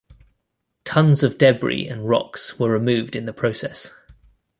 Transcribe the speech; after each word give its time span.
Tons 0.83 1.21
of 1.21 1.37
debris 1.37 1.87
and 1.87 2.09
rocks 2.09 2.57
were 2.57 2.71
removed 2.71 3.15
in 3.15 3.25
the 3.27 3.33
process. 3.33 3.93